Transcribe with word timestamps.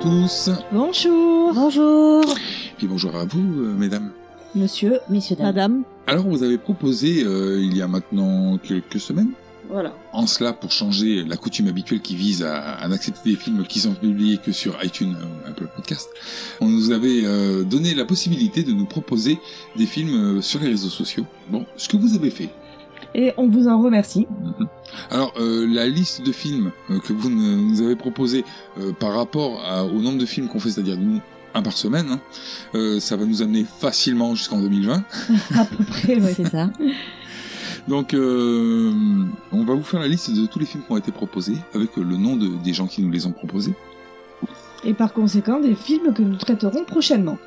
tous. 0.00 0.50
Bonjour. 0.72 1.52
Bonjour. 1.54 2.24
Puis 2.78 2.86
bonjour 2.86 3.14
à 3.16 3.24
vous, 3.24 3.62
euh, 3.62 3.74
mesdames. 3.76 4.10
Monsieur, 4.54 4.98
Messieurs, 5.08 5.36
dames. 5.36 5.46
madame. 5.46 5.82
Alors, 6.06 6.26
vous 6.26 6.42
avez 6.42 6.58
proposé, 6.58 7.22
euh, 7.24 7.60
il 7.62 7.76
y 7.76 7.82
a 7.82 7.88
maintenant 7.88 8.58
quelques 8.58 8.98
semaines, 8.98 9.30
Voilà. 9.68 9.94
en 10.12 10.26
cela 10.26 10.52
pour 10.52 10.72
changer 10.72 11.22
la 11.24 11.36
coutume 11.36 11.68
habituelle 11.68 12.00
qui 12.00 12.16
vise 12.16 12.42
à, 12.42 12.58
à 12.60 12.88
n'accepter 12.88 13.30
des 13.30 13.36
films 13.36 13.64
qui 13.64 13.78
sont 13.80 13.94
publiés 13.94 14.38
que 14.38 14.50
sur 14.52 14.76
iTunes 14.82 15.14
ou 15.20 15.48
Apple 15.48 15.68
Podcast, 15.76 16.08
on 16.60 16.66
nous 16.68 16.90
avait 16.90 17.20
euh, 17.24 17.62
donné 17.62 17.94
la 17.94 18.04
possibilité 18.04 18.64
de 18.64 18.72
nous 18.72 18.86
proposer 18.86 19.38
des 19.76 19.86
films 19.86 20.38
euh, 20.38 20.40
sur 20.40 20.58
les 20.60 20.68
réseaux 20.68 20.88
sociaux. 20.88 21.26
Bon, 21.48 21.64
ce 21.76 21.88
que 21.88 21.96
vous 21.96 22.14
avez 22.16 22.30
fait. 22.30 22.48
Et 23.14 23.32
on 23.36 23.48
vous 23.48 23.66
en 23.68 23.80
remercie. 23.82 24.26
Alors, 25.10 25.32
euh, 25.38 25.66
la 25.68 25.86
liste 25.88 26.24
de 26.24 26.32
films 26.32 26.70
euh, 26.90 26.98
que 27.00 27.12
vous 27.12 27.28
nous 27.30 27.80
avez 27.82 27.96
proposé 27.96 28.44
euh, 28.78 28.92
par 28.92 29.14
rapport 29.14 29.60
à- 29.64 29.84
au 29.84 30.00
nombre 30.00 30.18
de 30.18 30.26
films 30.26 30.48
qu'on 30.48 30.60
fait, 30.60 30.70
c'est-à-dire 30.70 30.96
nous, 30.98 31.20
un 31.54 31.62
par 31.62 31.72
semaine, 31.76 32.06
hein, 32.12 32.20
euh, 32.74 33.00
ça 33.00 33.16
va 33.16 33.24
nous 33.24 33.42
amener 33.42 33.64
facilement 33.80 34.34
jusqu'en 34.34 34.60
2020. 34.60 35.02
À 35.58 35.64
peu 35.64 35.82
près, 35.84 36.20
ouais. 36.20 36.34
C'est 36.36 36.48
ça. 36.48 36.70
Donc, 37.88 38.14
euh, 38.14 38.92
on 39.52 39.64
va 39.64 39.74
vous 39.74 39.82
faire 39.82 40.00
la 40.00 40.08
liste 40.08 40.30
de 40.32 40.46
tous 40.46 40.58
les 40.60 40.66
films 40.66 40.84
qui 40.86 40.92
ont 40.92 40.96
été 40.96 41.10
proposés, 41.12 41.56
avec 41.74 41.96
le 41.96 42.16
nom 42.16 42.36
de- 42.36 42.62
des 42.62 42.72
gens 42.72 42.86
qui 42.86 43.02
nous 43.02 43.10
les 43.10 43.26
ont 43.26 43.32
proposés. 43.32 43.74
Et 44.84 44.94
par 44.94 45.12
conséquent, 45.12 45.60
des 45.60 45.74
films 45.74 46.12
que 46.14 46.22
nous 46.22 46.36
traiterons 46.36 46.84
prochainement. 46.84 47.38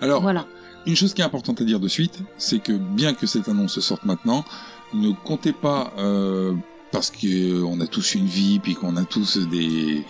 Alors, 0.00 0.22
Voilà. 0.22 0.46
une 0.86 0.96
chose 0.96 1.14
qui 1.14 1.20
est 1.20 1.24
importante 1.24 1.60
à 1.60 1.64
dire 1.64 1.78
de 1.80 1.88
suite, 1.88 2.18
c'est 2.38 2.58
que 2.60 2.72
bien 2.72 3.12
que 3.14 3.26
cette 3.26 3.48
annonce 3.48 3.78
sorte 3.80 4.04
maintenant, 4.04 4.44
ne 4.94 5.10
comptez 5.24 5.52
pas... 5.52 5.92
euh, 5.98 6.54
parce 6.92 7.10
qu'on 7.10 7.80
a 7.80 7.86
tous 7.86 8.14
une 8.14 8.26
vie, 8.26 8.58
puis 8.58 8.74
qu'on 8.74 8.96
a 8.96 9.04
tous 9.04 9.36
des, 9.38 10.04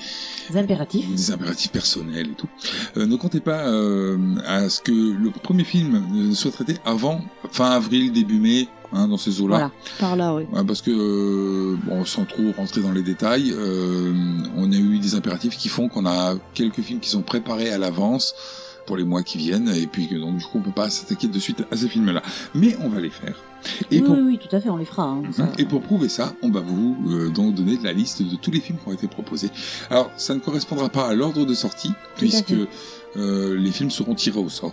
impératifs. 0.55 1.09
des 1.09 1.31
impératifs 1.33 1.73
personnels 1.73 2.29
et 2.31 2.35
tout. 2.35 2.49
Euh, 2.97 3.07
ne 3.07 3.17
comptez 3.17 3.41
pas 3.41 3.67
euh, 3.67 4.17
à 4.47 4.69
ce 4.69 4.81
que 4.83 4.93
le 4.93 5.31
premier 5.31 5.65
film 5.65 6.05
ne 6.13 6.35
soit 6.35 6.53
traité 6.53 6.77
avant 6.85 7.23
fin 7.51 7.71
avril, 7.71 8.13
début 8.13 8.39
mai, 8.39 8.69
hein, 8.93 9.09
dans 9.09 9.17
ces 9.17 9.41
eaux-là. 9.41 9.57
Voilà. 9.57 9.73
Par 9.99 10.17
là, 10.17 10.35
oui. 10.35 10.45
Ouais, 10.53 10.65
parce 10.65 10.83
que, 10.83 10.91
euh, 10.93 11.77
bon, 11.85 12.05
sans 12.05 12.25
trop 12.25 12.53
rentrer 12.57 12.83
dans 12.83 12.93
les 12.93 13.03
détails, 13.03 13.53
euh, 13.53 14.13
on 14.57 14.71
a 14.71 14.77
eu 14.77 14.99
des 14.99 15.15
impératifs 15.15 15.57
qui 15.57 15.69
font 15.69 15.89
qu'on 15.89 16.07
a 16.07 16.37
quelques 16.55 16.83
films 16.83 17.01
qui 17.01 17.11
sont 17.11 17.23
préparés 17.23 17.71
à 17.71 17.79
l'avance 17.79 18.35
pour 18.87 18.97
les 18.97 19.05
mois 19.05 19.23
qui 19.23 19.39
viennent, 19.39 19.69
et 19.69 19.87
puis 19.87 20.09
que 20.09 20.15
donc 20.15 20.37
du 20.39 20.45
coup 20.45 20.59
on 20.59 20.63
peut 20.63 20.71
pas 20.71 20.89
s'attaquer 20.91 21.27
de 21.29 21.39
suite 21.39 21.65
à 21.71 21.77
ces 21.77 21.89
films-là. 21.89 22.23
Mais 22.55 22.77
on 22.83 22.89
va 22.89 23.01
les 23.01 23.11
faire. 23.11 23.35
Et 23.91 23.97
oui, 23.97 24.03
pour 24.03 24.15
oui, 24.17 24.23
oui, 24.25 24.39
tout 24.39 24.55
à 24.55 24.61
fait, 24.61 24.69
on 24.69 24.77
les 24.77 24.85
fera. 24.85 25.05
hein, 25.05 25.23
ça. 25.33 25.43
Hein, 25.45 25.53
Et 25.59 25.65
pour 25.65 25.81
prouver 25.83 26.09
ça, 26.09 26.35
on 26.43 26.51
va 26.51 26.61
vous 26.61 26.97
euh, 27.09 27.31
donc 27.31 27.55
donner 27.55 27.79
la 27.83 27.93
liste 27.93 28.23
de 28.23 28.37
tous 28.37 28.51
les 28.53 28.61
films 28.61 28.79
qui 28.83 28.89
ont 28.89 28.93
été 28.93 29.09
proposés. 29.09 29.51
Alors, 29.91 30.11
ça 30.17 30.35
ne 30.35 30.39
correspondra 30.41 30.89
pas 30.89 31.09
à 31.09 31.15
l'ordre 31.15 31.45
de 31.45 31.55
sortie, 31.55 31.91
puisque 32.17 32.55
euh, 33.17 33.57
les 33.59 33.73
films 33.73 33.91
seront 33.91 34.15
tirés 34.15 34.39
au 34.39 34.49
sort. 34.49 34.73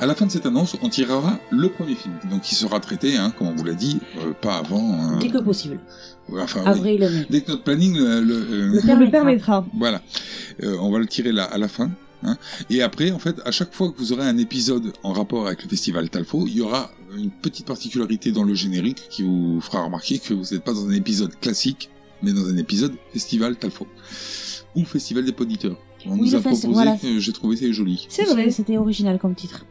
À 0.00 0.06
la 0.06 0.14
fin 0.14 0.26
de 0.26 0.30
cette 0.30 0.46
annonce, 0.46 0.74
on 0.82 0.88
tirera 0.88 1.38
le 1.50 1.68
premier 1.68 1.94
film, 1.94 2.14
donc 2.30 2.42
qui 2.42 2.54
sera 2.54 2.80
traité, 2.80 3.16
hein, 3.16 3.32
comme 3.38 3.48
on 3.48 3.54
vous 3.54 3.64
l'a 3.64 3.74
dit, 3.74 4.00
euh, 4.18 4.32
pas 4.40 4.56
avant. 4.56 5.14
euh, 5.14 5.18
Dès 5.18 5.28
que 5.28 5.38
possible. 5.38 5.78
enfin, 6.32 6.60
oui. 6.64 6.68
Avril, 6.68 7.00
mai. 7.00 7.26
Dès 7.30 7.40
que 7.42 7.50
notre 7.52 7.62
planning 7.62 7.96
le, 7.96 8.20
le, 8.22 8.34
euh, 8.34 8.66
Le 8.72 8.78
On 8.82 8.86
permettra. 8.86 9.04
le 9.04 9.10
permettra. 9.10 9.66
voilà, 9.74 10.00
Euh, 10.62 10.76
on 10.80 10.90
va 10.90 10.98
le 10.98 11.06
tirer 11.06 11.32
là 11.32 11.44
à 11.44 11.58
la 11.58 11.68
fin. 11.68 11.90
Hein. 12.22 12.36
Et 12.70 12.82
après, 12.82 13.10
en 13.10 13.18
fait, 13.18 13.36
à 13.44 13.50
chaque 13.50 13.72
fois 13.74 13.90
que 13.92 13.98
vous 13.98 14.12
aurez 14.12 14.26
un 14.26 14.38
épisode 14.38 14.92
en 15.02 15.12
rapport 15.12 15.46
avec 15.46 15.62
le 15.62 15.68
festival 15.68 16.08
Talfo, 16.10 16.46
il 16.46 16.56
y 16.56 16.60
aura 16.60 16.90
une 17.16 17.30
petite 17.30 17.66
particularité 17.66 18.32
dans 18.32 18.44
le 18.44 18.54
générique 18.54 19.02
qui 19.10 19.22
vous 19.22 19.60
fera 19.60 19.84
remarquer 19.84 20.18
que 20.18 20.34
vous 20.34 20.44
n'êtes 20.52 20.64
pas 20.64 20.72
dans 20.72 20.86
un 20.88 20.92
épisode 20.92 21.38
classique, 21.40 21.90
mais 22.22 22.32
dans 22.32 22.46
un 22.48 22.56
épisode 22.56 22.94
festival 23.12 23.56
Talfo 23.56 23.86
ou 24.74 24.84
festival 24.84 25.24
des 25.24 25.32
poditeurs. 25.32 25.78
On 26.08 26.12
Oui, 26.12 26.20
nous 26.30 26.34
a 26.36 26.40
proposé, 26.40 26.68
voilà. 26.68 26.96
euh, 27.04 27.18
j'ai 27.18 27.32
trouvé 27.32 27.56
c'est 27.56 27.72
joli. 27.72 28.06
C'est 28.08 28.24
vrai. 28.24 28.50
C'était 28.50 28.76
original 28.76 29.18
comme 29.18 29.34
titre. 29.34 29.66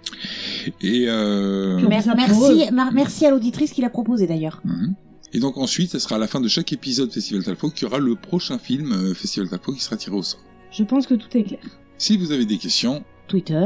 Et 0.81 1.05
euh, 1.07 1.79
merci 2.94 3.25
à 3.25 3.31
l'auditrice 3.31 3.72
qui 3.72 3.81
l'a 3.81 3.89
proposé 3.89 4.28
d'ailleurs. 4.28 4.61
mhm. 4.66 4.95
Et 5.34 5.39
donc 5.39 5.57
ensuite, 5.57 5.91
ce 5.91 6.00
sera 6.00 6.16
à 6.16 6.17
la 6.17 6.28
fin 6.28 6.39
de 6.39 6.47
chaque 6.47 6.72
épisode 6.72 7.11
Festival 7.11 7.44
Talfo 7.44 7.69
qu'il 7.69 7.84
y 7.84 7.85
aura 7.88 8.00
le 8.00 8.16
prochain 8.16 8.57
film 8.57 8.91
euh, 8.94 9.13
Festival 9.13 9.50
Talfo 9.50 9.73
qui 9.73 9.81
sera 9.81 9.97
tiré 9.97 10.16
au 10.16 10.23
sort. 10.23 10.39
Je 10.72 10.84
pense 10.84 11.07
que 11.07 11.13
tout 11.13 11.28
est 11.38 11.44
clair. 11.44 11.59
Si 11.97 12.17
vous 12.17 12.31
avez 12.31 12.45
des 12.45 12.57
questions, 12.57 13.03
Twitter, 13.28 13.66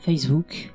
Facebook, 0.00 0.72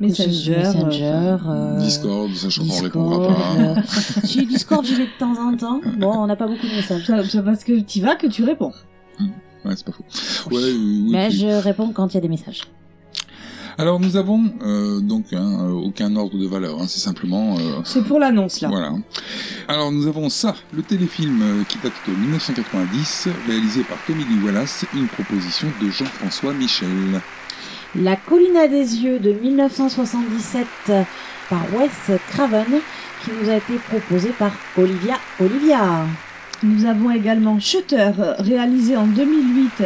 Messenger. 0.00 0.56
Messenger, 0.58 1.04
euh, 1.04 1.38
euh, 1.48 1.78
Discord, 1.78 2.34
sachant 2.34 2.66
qu'on 2.66 2.82
répondra 2.82 3.28
pas. 3.28 3.54
euh, 3.60 3.74
si 4.24 4.46
Discord, 4.46 4.84
j'y 4.84 4.94
vais 4.94 5.04
de 5.04 5.18
temps 5.18 5.34
en 5.38 5.56
temps. 5.56 5.80
Bon, 5.98 6.12
on 6.16 6.26
n'a 6.26 6.36
pas 6.36 6.46
beaucoup 6.46 6.66
de 6.66 6.72
messages. 6.74 7.04
C'est 7.28 7.44
parce 7.44 7.64
que 7.64 7.80
tu 7.80 8.00
vas 8.00 8.16
que 8.16 8.26
tu 8.26 8.42
réponds. 8.44 8.72
Ouais, 9.64 9.76
c'est 9.76 9.84
pas 9.84 9.92
faux. 9.92 10.04
Ouais, 10.50 10.62
oui, 10.72 11.08
Mais 11.10 11.30
je 11.30 11.46
réponds 11.46 11.92
quand 11.92 12.08
il 12.08 12.14
y 12.14 12.18
a 12.18 12.20
des 12.22 12.28
messages. 12.28 12.62
Alors 13.80 13.98
nous 13.98 14.18
avons 14.18 14.44
euh, 14.62 15.00
donc 15.00 15.32
hein, 15.32 15.56
euh, 15.62 15.70
aucun 15.70 16.14
ordre 16.14 16.36
de 16.36 16.46
valeur, 16.46 16.78
hein, 16.78 16.84
c'est 16.86 17.00
simplement 17.00 17.56
euh, 17.58 17.80
C'est 17.82 18.04
pour 18.04 18.18
l'annonce, 18.18 18.60
là. 18.60 18.68
voilà. 18.68 18.92
Alors 19.68 19.90
nous 19.90 20.06
avons 20.06 20.28
ça, 20.28 20.54
le 20.74 20.82
téléfilm 20.82 21.40
euh, 21.40 21.64
qui 21.66 21.78
date 21.78 21.94
de 22.06 22.12
1990, 22.12 23.28
réalisé 23.48 23.82
par 23.84 23.96
Tommy 24.06 24.24
Lee 24.24 24.44
Wallace, 24.44 24.84
une 24.94 25.06
proposition 25.06 25.68
de 25.80 25.88
Jean-François 25.88 26.52
Michel. 26.52 27.22
La 27.94 28.16
colline 28.16 28.58
à 28.58 28.68
des 28.68 28.98
yeux 28.98 29.18
de 29.18 29.32
1977 29.32 30.66
par 31.48 31.62
Wes 31.74 32.18
Craven 32.32 32.80
qui 33.24 33.30
nous 33.42 33.48
a 33.48 33.54
été 33.54 33.76
proposé 33.88 34.28
par 34.38 34.52
Olivia 34.76 35.14
Olivia. 35.40 36.04
Nous 36.62 36.84
avons 36.84 37.10
également 37.12 37.58
Shutter, 37.58 38.10
réalisé 38.40 38.98
en 38.98 39.06
2008 39.06 39.84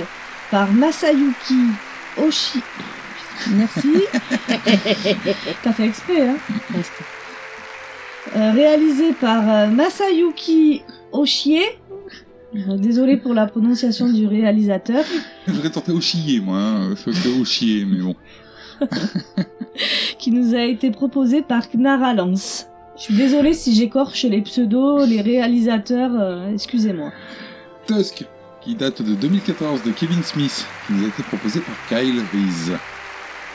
par 0.51 0.73
Masayuki 0.73 1.69
Oshi. 2.27 2.61
Merci. 3.53 3.93
T'as 5.63 5.73
fait 5.73 5.87
exprès, 5.87 6.29
hein 6.29 6.37
Euh, 8.37 8.53
Réalisé 8.53 9.13
par 9.13 9.43
euh, 9.49 9.67
Masayuki 9.69 10.83
Oshie. 11.13 11.61
Euh, 12.55 12.77
Désolé 12.77 13.17
pour 13.17 13.35
la 13.35 13.47
prononciation 13.47 14.11
du 14.11 14.27
réalisateur. 14.27 15.05
J'aurais 15.47 15.71
tenté 15.71 15.99
chier 16.01 16.41
moi, 16.41 16.59
hein, 16.59 16.95
que 17.05 17.41
au 17.41 17.45
chier, 17.45 17.85
mais 17.85 18.01
bon. 18.01 18.15
qui 20.19 20.31
nous 20.31 20.55
a 20.55 20.63
été 20.63 20.91
proposé 20.91 21.43
par 21.43 21.69
Knara 21.71 22.15
Lance. 22.15 22.67
Je 22.97 23.03
suis 23.03 23.15
désolée 23.17 23.55
si 23.55 23.75
j'écorche 23.75 24.23
les 24.25 24.41
pseudos, 24.43 25.05
les 25.07 25.21
réalisateurs, 25.21 26.13
euh, 26.15 26.53
excusez-moi. 26.53 27.11
Tusk, 27.87 28.25
qui 28.61 28.75
date 28.75 29.03
de 29.03 29.15
2014 29.15 29.83
de 29.83 29.91
Kevin 29.91 30.23
Smith, 30.23 30.65
qui 30.87 30.93
nous 30.95 31.05
a 31.05 31.09
été 31.09 31.23
proposé 31.25 31.61
par 31.61 31.75
Kyle 31.89 32.23
Reese. 32.33 32.73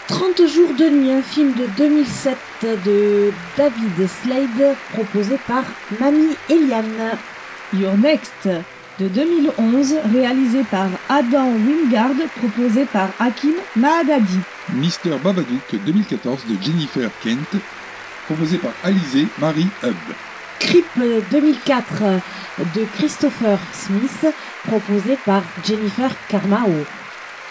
30 0.10 0.48
jours 0.48 0.74
de 0.74 0.90
nuit, 0.90 1.12
un 1.12 1.22
film 1.22 1.54
de 1.54 1.68
2007 1.78 2.36
de 2.84 3.32
David 3.56 4.08
Slade 4.08 4.76
proposé 4.92 5.38
par 5.48 5.64
Mamie 6.00 6.36
Eliane. 6.50 7.16
Your 7.76 7.96
Next 7.96 8.50
de 9.00 9.08
2011, 9.08 9.98
réalisé 10.12 10.64
par 10.64 10.88
Adam 11.10 11.52
Wingard, 11.52 12.16
proposé 12.40 12.86
par 12.86 13.10
Hakim 13.20 13.54
Mahadadi. 13.76 14.40
Mister 14.74 15.12
Babadook 15.24 15.76
2014 15.86 16.46
de 16.48 16.56
Jennifer 16.60 17.12
Kent, 17.24 17.62
proposé 18.26 18.58
par 18.58 18.72
Alizé 18.84 19.28
Marie 19.38 19.68
Hub. 19.84 19.96
Creep 20.60 20.88
2004 21.30 21.86
de 22.76 22.84
Christopher 22.98 23.60
Smith 23.74 24.26
proposé 24.68 25.20
par 25.24 25.44
Jennifer 25.64 26.10
Carmao. 26.28 26.84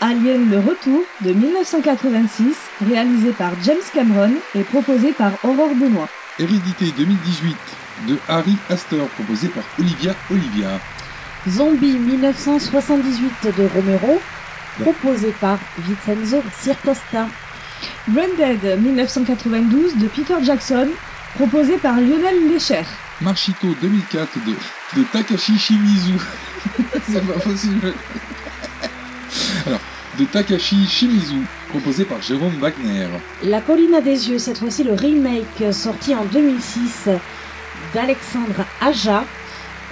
Alien 0.00 0.48
le 0.48 0.60
retour 0.60 1.02
de 1.22 1.32
1986, 1.32 2.56
réalisé 2.88 3.32
par 3.32 3.50
James 3.64 3.76
Cameron 3.92 4.30
et 4.54 4.62
proposé 4.62 5.12
par 5.12 5.32
Aurore 5.42 5.74
Benoît. 5.74 6.08
Hérédité 6.38 6.92
2018 6.96 7.56
de 8.06 8.16
Harry 8.28 8.56
Astor, 8.70 9.08
proposé 9.08 9.48
par 9.48 9.64
Olivia 9.76 10.14
Olivia. 10.30 10.78
Zombie 11.48 11.98
1978 11.98 13.56
de 13.56 13.66
Romero 13.74 14.20
proposé 14.80 15.34
par 15.40 15.58
Vincenzo 15.78 16.42
Circosta. 16.60 17.26
Branded 18.06 18.80
1992 18.80 19.96
de 19.96 20.06
Peter 20.06 20.36
Jackson, 20.42 20.88
proposé 21.34 21.76
par 21.76 21.96
Lionel 21.96 22.48
Lécher. 22.48 22.84
Marchito 23.20 23.66
2004 23.80 24.28
de, 24.46 25.00
de 25.00 25.06
Takashi 25.12 25.58
Shimizu. 25.58 26.14
C'est 27.08 27.26
pas 27.26 27.40
possible. 27.40 27.92
De 30.18 30.24
Takashi 30.24 30.84
Shimizu, 30.88 31.44
proposé 31.68 32.04
par 32.04 32.20
Jérôme 32.20 32.54
Wagner. 32.60 33.06
La 33.44 33.60
colline 33.60 33.94
à 33.94 34.00
des 34.00 34.28
yeux, 34.28 34.38
cette 34.38 34.58
fois-ci 34.58 34.82
le 34.82 34.92
remake 34.92 35.72
sorti 35.72 36.12
en 36.12 36.24
2006 36.24 37.08
d'Alexandre 37.94 38.64
Aja, 38.80 39.22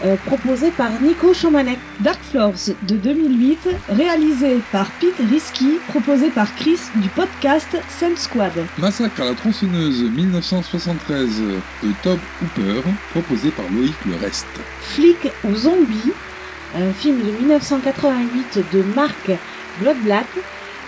euh, 0.04 0.16
proposé 0.26 0.72
par 0.72 0.90
Nico 1.00 1.32
Chomanek. 1.32 1.78
Dark 2.00 2.18
Floors 2.28 2.74
de 2.82 2.96
2008, 2.96 3.68
réalisé 3.88 4.58
par 4.72 4.90
Pete 5.00 5.14
Risky, 5.30 5.78
proposé 5.88 6.30
par 6.30 6.52
Chris 6.56 6.80
du 6.96 7.08
podcast 7.10 7.78
Sun 7.96 8.16
Squad. 8.16 8.52
Massacre 8.78 9.22
à 9.22 9.26
la 9.26 9.34
tronçonneuse 9.34 10.02
1973 10.10 11.40
de 11.84 11.92
Tob 12.02 12.18
Hooper, 12.42 12.82
proposé 13.12 13.50
par 13.50 13.66
Loïc 13.72 13.94
Le 14.04 14.16
Reste. 14.16 14.46
Flic 14.80 15.28
ou 15.44 15.54
zombie, 15.54 16.12
un 16.74 16.92
film 16.92 17.18
de 17.18 17.30
1988 17.30 18.64
de 18.72 18.82
Marc 18.96 19.30
Bloodblack, 19.80 20.26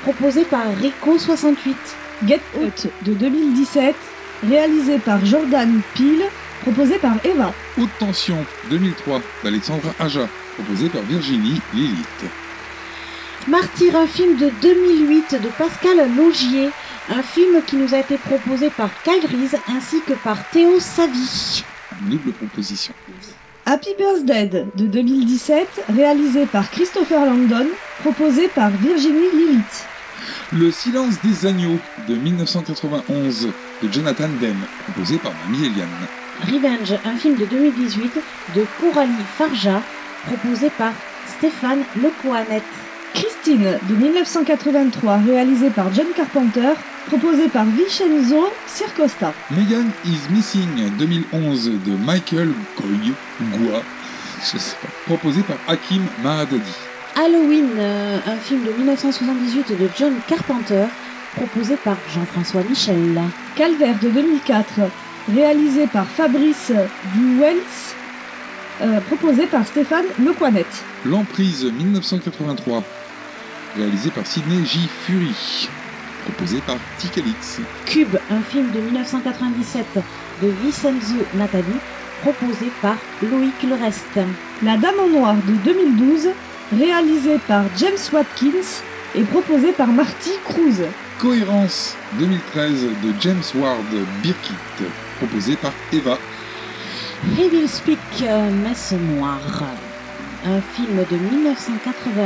proposé 0.03 0.45
par 0.45 0.67
Rico68. 0.81 1.75
Get 2.27 2.41
Out 2.61 2.89
de 3.03 3.15
2017, 3.15 3.95
réalisé 4.49 4.99
par 4.99 5.25
Jordan 5.25 5.81
Peele, 5.95 6.25
proposé 6.63 6.99
par 6.99 7.15
Eva. 7.25 7.53
Haute 7.79 7.91
tension 8.01 8.45
2003 8.71 9.21
d'Alexandra 9.45 9.91
Aja, 10.01 10.29
proposé 10.55 10.89
par 10.89 11.03
Virginie 11.03 11.61
Lilith. 11.75 12.25
Martyr, 13.47 13.95
un 13.95 14.07
film 14.07 14.37
de 14.37 14.51
2008 14.61 15.43
de 15.43 15.49
Pascal 15.57 15.97
Logier, 16.17 16.71
un 17.09 17.23
film 17.23 17.63
qui 17.67 17.77
nous 17.77 17.95
a 17.95 17.99
été 17.99 18.19
proposé 18.19 18.69
par 18.71 18.91
Kyle 19.05 19.25
Reese 19.25 19.57
ainsi 19.69 20.01
que 20.07 20.15
par 20.15 20.49
Théo 20.51 20.81
Savi. 20.81 21.65
Double 22.03 22.33
proposition. 22.33 22.95
Happy 23.71 23.91
Birthday 23.99 24.47
de 24.47 24.87
2017, 24.87 25.85
réalisé 25.95 26.47
par 26.47 26.71
Christopher 26.71 27.27
Landon, 27.27 27.67
proposé 28.01 28.49
par 28.49 28.71
Virginie 28.71 29.31
Lilith. 29.31 29.87
Le 30.55 30.71
silence 30.71 31.21
des 31.23 31.45
agneaux 31.45 31.79
de 32.09 32.15
1991 32.15 33.49
de 33.83 33.93
Jonathan 33.93 34.31
Demme, 34.41 34.65
proposé 34.85 35.19
par 35.19 35.33
Mamie 35.45 35.67
Eliane. 35.67 35.89
Revenge, 36.51 36.95
un 37.05 37.17
film 37.17 37.37
de 37.37 37.45
2018 37.45 38.11
de 38.57 38.65
Coralie 38.81 39.13
Farja, 39.37 39.83
proposé 40.25 40.71
par 40.71 40.95
Stéphane 41.37 41.85
Lecoanet. 42.03 42.63
Christine 43.19 43.79
de 43.89 43.95
1983, 43.97 45.19
réalisé 45.27 45.71
par 45.71 45.93
John 45.93 46.07
Carpenter, 46.15 46.75
proposé 47.09 47.49
par 47.49 47.65
Vincenzo 47.65 48.49
Circosta. 48.69 49.33
Megan 49.51 49.91
is 50.05 50.21
Missing 50.31 50.97
2011 50.97 51.71
de 51.85 51.97
Michael 52.07 52.53
Goy, 52.77 53.13
Goua, 53.41 53.83
je 54.41 54.57
sais 54.59 54.77
pas, 54.81 54.89
proposé 55.07 55.43
par 55.43 55.57
Hakim 55.67 56.03
Mahadadi. 56.23 56.73
Halloween, 57.17 57.71
euh, 57.77 58.19
un 58.25 58.37
film 58.37 58.65
de 58.65 58.71
1978 58.71 59.73
de 59.73 59.89
John 59.99 60.15
Carpenter, 60.29 60.85
proposé 61.35 61.75
par 61.77 61.97
Jean-François 62.15 62.63
Michel. 62.63 63.21
Calvaire 63.57 63.99
de 64.01 64.11
2004, 64.11 64.67
réalisé 65.35 65.89
par 65.89 66.07
Fabrice 66.07 66.71
Duwels, 67.17 67.57
euh, 68.81 69.01
proposé 69.01 69.47
par 69.47 69.67
Stéphane 69.67 70.05
Lecoinet. 70.25 70.67
L'emprise 71.05 71.65
1983, 71.65 72.85
réalisé 73.77 74.11
par 74.11 74.27
Sidney 74.27 74.65
J. 74.65 74.89
Fury, 75.05 75.69
proposé 76.25 76.61
par 76.67 76.77
Tikalix. 76.99 77.61
Cube, 77.87 78.17
un 78.31 78.41
film 78.41 78.71
de 78.73 78.81
1997 78.81 79.87
de 80.43 80.49
Vincenzo 80.63 81.17
Natali, 81.35 81.75
proposé 82.23 82.71
par 82.83 82.97
Loïc 83.23 83.63
Lerest. 83.63 84.19
La 84.63 84.77
Dame 84.77 85.01
en 85.01 85.09
Noir 85.09 85.35
de 85.35 85.53
2012, 85.65 86.29
réalisé 86.77 87.39
par 87.47 87.65
James 87.77 87.99
Watkins 88.13 88.83
et 89.15 89.23
proposé 89.23 89.73
par 89.73 89.89
Marty 89.89 90.33
Cruz. 90.45 90.83
Cohérence 91.19 91.97
2013 92.19 92.83
de 93.03 93.13
James 93.21 93.43
Ward 93.57 93.79
Birkitt, 94.23 94.57
proposé 95.19 95.57
par 95.57 95.73
Eva. 95.93 96.19
Evil 97.39 97.69
Speak, 97.69 97.99
euh, 98.23 98.51
Messe 98.63 98.93
Noire, 98.93 99.41
un 100.47 100.61
film 100.61 101.05
de 101.11 101.17
1981 101.35 102.25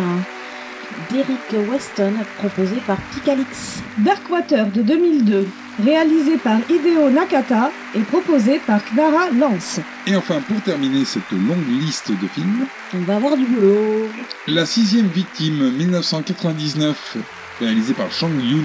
d'Eric 1.10 1.70
Weston, 1.70 2.14
proposé 2.38 2.76
par 2.86 2.96
Picalix. 3.12 3.82
Darkwater 3.98 4.66
de 4.66 4.82
2002, 4.82 5.46
réalisé 5.84 6.36
par 6.38 6.58
Hideo 6.68 7.10
Nakata 7.10 7.70
et 7.94 8.00
proposé 8.00 8.60
par 8.66 8.84
Clara 8.84 9.30
Lance. 9.30 9.80
Et 10.06 10.16
enfin, 10.16 10.40
pour 10.40 10.60
terminer 10.62 11.04
cette 11.04 11.30
longue 11.30 11.68
liste 11.68 12.10
de 12.10 12.26
films, 12.28 12.66
On 12.94 13.00
va 13.00 13.16
avoir 13.16 13.36
du 13.36 13.44
boulot. 13.46 14.08
La 14.46 14.66
sixième 14.66 15.06
victime 15.06 15.70
1999, 15.70 17.16
réalisé 17.60 17.94
par 17.94 18.10
Chang 18.10 18.30
Yun 18.40 18.62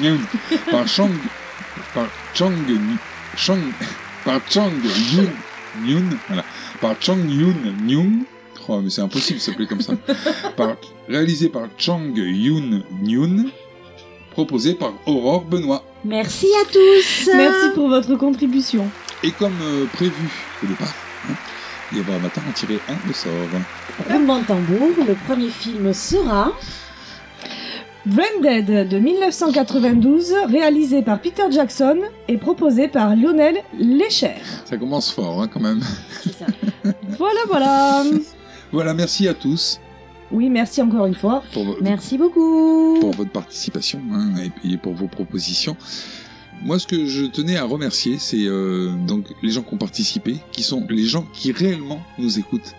Yun, 0.02 0.18
par 0.70 0.86
Chang, 0.86 1.10
par 1.94 2.06
Chang, 2.34 2.52
Chang, 3.36 3.58
par 4.24 4.40
Chang 4.48 4.72
Yun 5.12 5.30
Yun, 5.84 6.04
voilà, 6.28 6.44
par 6.80 6.94
Chang 7.00 7.18
Yun 7.28 7.54
Nyung. 7.84 8.24
Oh, 8.68 8.80
mais 8.82 8.90
c'est 8.90 9.00
impossible 9.00 9.38
de 9.38 9.42
s'appeler 9.42 9.66
comme 9.66 9.80
ça. 9.80 9.94
Par, 10.56 10.76
réalisé 11.08 11.48
par 11.48 11.62
Chang 11.78 12.12
Yun 12.14 12.82
Nyun, 13.02 13.46
proposé 14.32 14.74
par 14.74 14.92
Aurore 15.06 15.44
Benoît. 15.44 15.82
Merci 16.04 16.46
à 16.62 16.64
tous. 16.70 17.30
Merci 17.34 17.74
pour 17.74 17.88
votre 17.88 18.14
contribution. 18.16 18.86
Et 19.22 19.30
comme 19.30 19.56
euh, 19.62 19.86
prévu 19.94 20.30
au 20.62 20.66
départ, 20.66 20.94
hein, 21.30 21.34
il 21.92 22.02
va 22.02 22.18
maintenant 22.18 22.42
en 22.46 22.52
tirer 22.52 22.78
un 22.88 23.10
au 23.10 23.12
sort. 23.14 23.32
Roulement 24.10 24.40
de 24.40 24.44
tambour, 24.44 24.88
le 25.06 25.14
premier 25.26 25.48
film 25.48 25.92
sera 25.94 26.52
Branded 28.04 28.88
de 28.88 28.98
1992, 28.98 30.34
réalisé 30.48 31.02
par 31.02 31.20
Peter 31.20 31.50
Jackson 31.50 31.98
et 32.28 32.36
proposé 32.36 32.88
par 32.88 33.16
Lionel 33.16 33.56
Lécher. 33.78 34.36
Ça 34.66 34.76
commence 34.76 35.10
fort 35.10 35.42
hein, 35.42 35.48
quand 35.52 35.60
même. 35.60 35.80
Voilà, 37.18 37.40
voilà. 37.48 38.04
Voilà, 38.72 38.94
merci 38.94 39.28
à 39.28 39.34
tous 39.34 39.80
Oui, 40.30 40.50
merci 40.50 40.82
encore 40.82 41.06
une 41.06 41.14
fois. 41.14 41.42
pour, 41.52 41.76
Merci 41.80 42.18
beaucoup. 42.18 42.98
pour 43.00 43.12
votre 43.12 43.30
participation 43.30 44.00
hein, 44.12 44.34
et 44.64 44.76
pour 44.76 44.94
vos 44.94 45.08
propositions. 45.08 45.76
Moi, 46.62 46.78
ce 46.78 46.86
que 46.86 47.06
je 47.06 47.24
tenais 47.24 47.56
à 47.56 47.64
remercier, 47.64 48.18
c'est 48.18 48.44
euh, 48.46 48.92
donc 49.06 49.26
les 49.42 49.50
gens 49.50 49.62
qui 49.62 49.74
ont 49.74 49.78
participé, 49.78 50.36
qui 50.50 50.62
sont 50.64 50.84
les 50.90 51.04
gens 51.04 51.24
qui 51.32 51.52
réellement 51.52 52.02
nous 52.18 52.38
écoutent. 52.38 52.74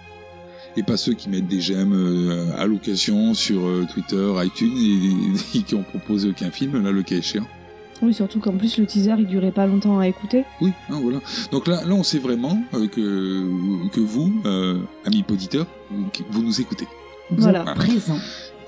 Et 0.75 0.83
pas 0.83 0.97
ceux 0.97 1.13
qui 1.13 1.29
mettent 1.29 1.47
des 1.47 1.61
j'aime 1.61 1.93
euh, 1.93 2.55
à 2.57 2.65
l'occasion 2.65 3.33
sur 3.33 3.65
euh, 3.65 3.87
Twitter, 3.91 4.31
iTunes 4.43 4.73
et, 4.77 5.57
et 5.57 5.61
qui 5.63 5.75
ont 5.75 5.83
proposé 5.83 6.29
aucun 6.29 6.51
film, 6.51 6.83
là, 6.83 6.91
le 6.91 7.03
cas 7.03 7.15
échéant. 7.15 7.47
Oui, 8.01 8.13
surtout 8.13 8.39
qu'en 8.39 8.53
plus 8.53 8.77
le 8.77 8.85
teaser 8.85 9.15
il 9.19 9.27
durait 9.27 9.51
pas 9.51 9.65
longtemps 9.67 9.99
à 9.99 10.07
écouter. 10.07 10.45
Oui, 10.61 10.71
hein, 10.89 10.99
voilà. 11.01 11.19
Donc 11.51 11.67
là, 11.67 11.83
là, 11.85 11.93
on 11.93 12.03
sait 12.03 12.19
vraiment 12.19 12.57
euh, 12.73 12.87
que, 12.87 13.89
que 13.89 13.99
vous, 13.99 14.31
euh, 14.45 14.79
amis 15.05 15.23
auditeurs, 15.29 15.65
vous, 15.91 16.05
vous 16.31 16.41
nous 16.43 16.61
écoutez. 16.61 16.87
Vous 17.31 17.41
Voilà. 17.41 17.61
êtes 17.67 17.73
présent. 17.75 18.17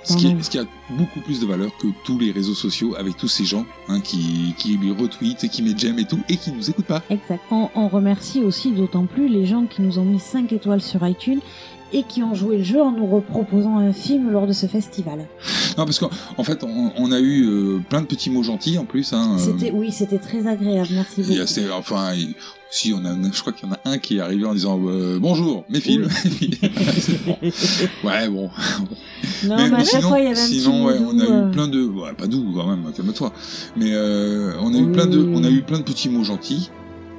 Ce 0.04 0.18
qui, 0.18 0.28
est- 0.28 0.42
ce 0.44 0.50
qui 0.50 0.58
a 0.58 0.64
beaucoup 0.98 1.20
plus 1.20 1.40
de 1.40 1.46
valeur 1.46 1.70
que 1.80 1.86
tous 2.06 2.18
les 2.18 2.32
réseaux 2.32 2.56
sociaux 2.56 2.96
avec 2.98 3.18
tous 3.18 3.28
ces 3.28 3.46
gens 3.46 3.66
hein, 3.88 4.00
qui, 4.02 4.56
qui 4.58 4.76
lui 4.78 4.92
retweetent, 4.92 5.48
qui 5.48 5.62
mettent 5.62 5.78
j'aime 5.78 6.00
et 6.00 6.06
tout, 6.06 6.20
et 6.28 6.38
qui 6.38 6.52
nous 6.52 6.70
écoutent 6.72 6.86
pas. 6.88 7.04
Exact. 7.12 7.42
On, 7.52 7.70
on 7.76 7.88
remercie 7.88 8.42
aussi 8.42 8.72
d'autant 8.72 9.06
plus 9.06 9.28
les 9.28 9.46
gens 9.46 9.66
qui 9.68 9.84
nous 9.84 10.00
ont 10.00 10.06
mis 10.06 10.20
5 10.20 10.52
étoiles 10.54 10.82
sur 10.82 11.08
iTunes 11.08 11.40
et 11.94 12.02
qui 12.04 12.24
ont 12.24 12.34
joué 12.34 12.58
le 12.58 12.64
jeu 12.64 12.82
en 12.82 12.92
nous 12.92 13.06
reproposant 13.06 13.78
un 13.78 13.94
film 13.94 14.32
lors 14.32 14.48
de 14.48 14.54
ce 14.54 14.66
festival. 14.66 15.28
Non, 15.82 15.86
parce 15.86 15.98
qu'en 15.98 16.12
en 16.38 16.44
fait, 16.44 16.64
on, 16.64 16.92
on 16.96 17.12
a 17.12 17.20
eu 17.20 17.44
euh, 17.48 17.80
plein 17.90 18.02
de 18.02 18.06
petits 18.06 18.30
mots 18.30 18.44
gentils 18.44 18.78
en 18.78 18.86
plus. 18.86 19.14
Hein, 19.14 19.36
euh, 19.36 19.40
C'était, 19.40 19.72
oui, 19.72 19.92
c'était 19.92 20.20
très 20.20 20.46
agréable. 20.46 20.90
Merci 20.94 21.24
beaucoup. 21.24 21.72
enfin, 21.74 22.14
il- 22.14 22.36
si 22.70 22.94
on 22.96 23.04
a, 23.04 23.14
je 23.34 23.42
crois 23.42 23.52
qu'il 23.52 23.68
y 23.68 23.72
en 23.72 23.74
a 23.76 23.80
un 23.84 23.98
qui 23.98 24.18
est 24.18 24.20
arrivé 24.22 24.46
en 24.46 24.54
disant 24.54 24.80
euh, 24.86 25.18
bonjour, 25.20 25.66
mes 25.70 25.82
films. 25.82 26.08
Bon. 27.26 27.38
Ouais, 28.04 28.30
bon. 28.30 28.50
Non, 29.44 29.56
Mais- 29.56 29.56
mais, 29.58 29.64
à 29.64 29.70
mais 29.70 29.78
chaque 29.80 29.88
sinon, 29.88 30.08
fois, 30.10 30.20
il 30.20 30.24
y 30.26 30.28
avait 30.28 30.40
un 30.40 30.46
sinon, 30.46 30.72
petit 30.88 30.94
ouais, 30.94 31.00
mot 31.00 31.12
on 31.14 31.20
a 31.20 31.24
euh. 31.24 31.48
eu 31.48 31.52
plein 31.52 31.68
de, 31.68 31.84
ouais, 31.84 32.14
pas 32.14 32.28
doux 32.28 32.46
quand 32.56 32.68
même, 32.68 32.84
calme-toi. 32.96 33.34
Mais 33.76 33.92
euh, 33.92 34.54
on 34.62 34.74
a 34.74 34.78
eu 34.78 34.84
Oui. 34.86 34.92
plein 34.94 35.08
de, 35.08 35.20
on 35.34 35.44
a 35.44 35.50
eu 35.50 35.64
plein 35.64 35.80
de 35.80 35.84
petits 35.84 36.10
mots 36.10 36.24
gentils. 36.24 36.70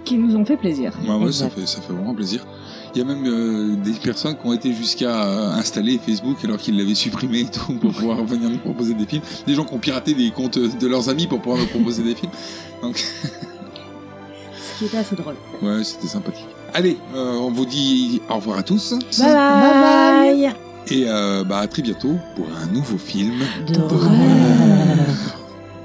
Qui 0.04 0.16
nous 0.18 0.34
ont 0.36 0.44
fait 0.44 0.56
plaisir. 0.56 0.92
Ouais, 1.06 1.14
ouais, 1.16 1.32
ça 1.32 1.50
fait, 1.50 1.66
ça 1.66 1.80
fait 1.80 1.92
vraiment 1.92 2.14
plaisir. 2.14 2.46
Il 2.94 2.98
y 2.98 3.00
a 3.00 3.04
même 3.04 3.24
euh, 3.26 3.74
des 3.76 3.92
personnes 3.92 4.36
qui 4.36 4.46
ont 4.46 4.52
été 4.52 4.72
jusqu'à 4.74 5.24
euh, 5.24 5.52
installer 5.52 5.98
Facebook 6.04 6.36
alors 6.44 6.58
qu'ils 6.58 6.76
l'avaient 6.76 6.94
supprimé 6.94 7.40
et 7.40 7.46
tout 7.46 7.72
pour 7.74 7.90
pouvoir 7.92 8.22
venir 8.24 8.50
nous 8.50 8.58
proposer 8.58 8.92
des 8.94 9.06
films. 9.06 9.22
Des 9.46 9.54
gens 9.54 9.64
qui 9.64 9.72
ont 9.74 9.78
piraté 9.78 10.12
des 10.14 10.30
comptes 10.30 10.58
de 10.58 10.86
leurs 10.86 11.08
amis 11.08 11.26
pour 11.26 11.40
pouvoir 11.40 11.58
nous 11.60 11.68
proposer 11.68 12.02
des 12.02 12.14
films. 12.14 12.32
Donc, 12.82 12.98
Ce 12.98 14.78
qui 14.78 14.84
était 14.86 14.98
assez 14.98 15.16
drôle. 15.16 15.36
ouais, 15.62 15.82
c'était 15.84 16.06
sympathique. 16.08 16.46
Allez, 16.74 16.98
euh, 17.14 17.38
on 17.38 17.50
vous 17.50 17.64
dit 17.66 18.20
au 18.28 18.34
revoir 18.34 18.58
à 18.58 18.62
tous 18.62 18.92
Bye 19.18 19.32
bye. 19.32 20.42
bye. 20.42 20.54
et 20.88 21.04
euh, 21.06 21.44
bah, 21.44 21.58
à 21.58 21.66
très 21.68 21.82
bientôt 21.82 22.16
pour 22.36 22.46
un 22.62 22.66
nouveau 22.72 22.98
film. 22.98 23.40
D'horreur. 23.68 24.10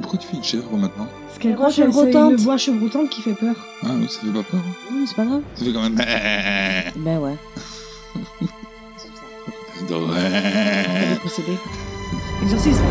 Pourquoi 0.09 0.19
tu 0.19 0.27
fais 0.27 0.37
une 0.37 0.43
chèvre 0.43 0.71
maintenant 0.77 1.05
Parce 1.27 1.37
qu'elle 1.37 1.55
croit 1.55 1.67
voix 1.67 1.75
que 1.85 1.91
c'est 1.91 2.13
une 2.13 2.35
voix 2.37 2.55
chevrotante 2.57 3.09
qui 3.09 3.21
fait 3.21 3.33
peur. 3.33 3.55
Ah 3.83 3.87
oui, 3.99 4.07
ça 4.07 4.21
fait 4.21 4.27
pas 4.31 4.41
peur. 4.43 4.61
hein 4.61 4.73
Hum, 4.89 5.05
c'est 5.05 5.15
pas 5.17 5.25
grave. 5.25 5.41
Ça 5.53 5.65
fait 5.65 5.73
quand 5.73 5.81
même. 5.81 5.95
Ben 6.95 7.19
ouais. 7.19 7.35
Possédée. 11.23 11.57
Exorcisme. 12.41 12.83